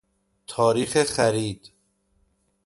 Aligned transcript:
تاریخ 0.47 1.03
خرید 1.03 1.71